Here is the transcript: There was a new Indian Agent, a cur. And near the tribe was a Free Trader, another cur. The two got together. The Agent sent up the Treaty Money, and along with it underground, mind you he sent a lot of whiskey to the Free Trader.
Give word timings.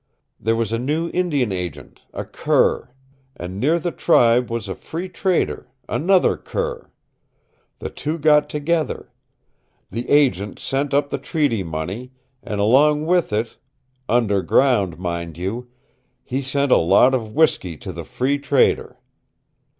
There 0.39 0.55
was 0.55 0.71
a 0.71 0.79
new 0.79 1.11
Indian 1.13 1.51
Agent, 1.51 2.01
a 2.11 2.25
cur. 2.25 2.89
And 3.37 3.59
near 3.59 3.77
the 3.77 3.91
tribe 3.91 4.49
was 4.49 4.67
a 4.67 4.73
Free 4.73 5.07
Trader, 5.07 5.67
another 5.87 6.37
cur. 6.37 6.89
The 7.77 7.91
two 7.91 8.17
got 8.17 8.49
together. 8.49 9.11
The 9.91 10.09
Agent 10.09 10.57
sent 10.57 10.91
up 10.91 11.11
the 11.11 11.19
Treaty 11.19 11.61
Money, 11.61 12.13
and 12.41 12.59
along 12.59 13.05
with 13.05 13.31
it 13.31 13.57
underground, 14.09 14.97
mind 14.97 15.37
you 15.37 15.69
he 16.23 16.41
sent 16.41 16.71
a 16.71 16.77
lot 16.77 17.13
of 17.13 17.35
whiskey 17.35 17.77
to 17.77 17.91
the 17.91 18.03
Free 18.03 18.39
Trader. 18.39 18.97